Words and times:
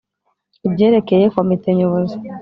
Ibyerekeye 0.67 1.25
Komite 1.35 1.67
Nyobozi. 1.77 2.17